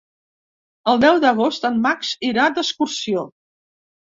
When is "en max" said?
1.71-2.15